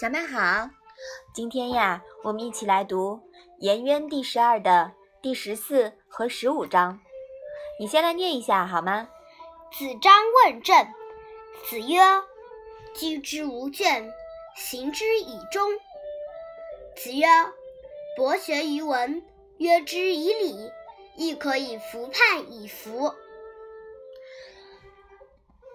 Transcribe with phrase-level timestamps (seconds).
[0.00, 0.68] 小麦好，
[1.32, 3.14] 今天呀，我们一起来读
[3.58, 6.98] 《颜渊》第十二的第十四和十五章。
[7.78, 9.08] 你先来念一下好吗？
[9.70, 10.12] 子张
[10.44, 10.86] 问政，
[11.64, 12.00] 子曰
[12.94, 14.12] ：“居之无倦，
[14.56, 15.70] 行之以忠。”
[16.96, 17.26] 子曰
[18.16, 19.22] ：“博学于文，
[19.58, 20.70] 约之以礼，
[21.16, 23.14] 亦可以服判以服。”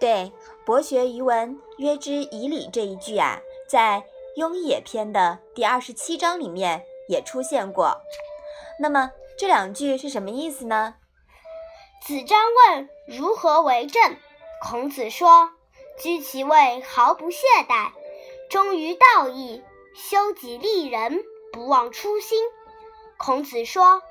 [0.00, 0.32] 对
[0.64, 4.04] ，“博学于文，约之以礼”这一句啊，在。
[4.40, 8.00] 《雍也》篇的第二十七章里面也出现过。
[8.78, 10.94] 那么这两句是什么意思呢？
[12.06, 14.16] 子张问如何为政，
[14.62, 15.50] 孔子说
[15.98, 17.90] ：“居其位，毫不懈怠，
[18.48, 19.64] 忠于道义，
[19.96, 22.38] 修己利人，不忘初心。”
[23.18, 24.02] 孔子说：“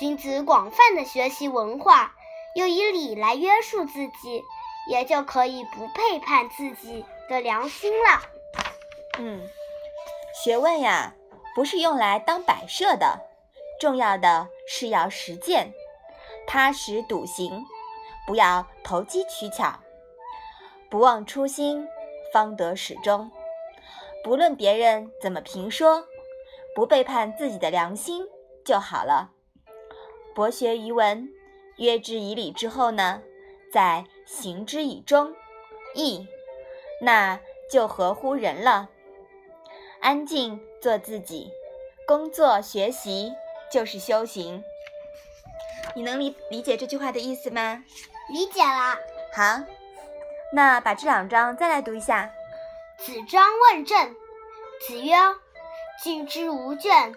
[0.00, 2.16] 君子广泛的学习文化，
[2.56, 4.42] 又以礼来约束自己，
[4.88, 8.22] 也就可以不背叛自己的良心了。”
[9.18, 9.48] 嗯。
[10.44, 11.14] 学问呀，
[11.54, 13.20] 不是用来当摆设的，
[13.80, 15.72] 重要的是要实践，
[16.46, 17.64] 踏实笃行，
[18.24, 19.80] 不要投机取巧，
[20.88, 21.88] 不忘初心，
[22.32, 23.32] 方得始终。
[24.22, 26.06] 不论别人怎么评说，
[26.72, 28.24] 不背叛自己的良心
[28.64, 29.32] 就好了。
[30.36, 31.28] 博学于文，
[31.78, 33.22] 约之以礼之后呢，
[33.72, 35.34] 在行之以忠，
[35.94, 36.28] 义，
[37.00, 37.40] 那
[37.70, 38.90] 就合乎人了。
[40.00, 41.50] 安静做自己，
[42.06, 43.32] 工作学习
[43.72, 44.62] 就是修行。
[45.94, 47.82] 你能理理解这句话的意思吗？
[48.30, 48.98] 理解了。
[49.34, 49.64] 好，
[50.52, 52.30] 那把这两章再来读一下。
[52.98, 54.14] 子张问政，
[54.86, 55.14] 子曰
[56.04, 57.14] ：“居之无倦，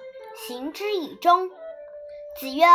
[0.47, 1.49] 行之以忠。”
[2.39, 2.65] 子曰：“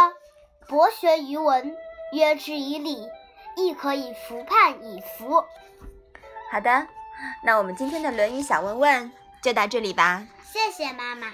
[0.68, 1.74] 博学于文，
[2.12, 3.08] 约之以礼，
[3.56, 5.44] 亦可以服判以服。”
[6.52, 6.86] 好的，
[7.42, 9.12] 那我们今天的《论语》小问问。
[9.42, 11.28] 就到这里吧，谢谢妈妈。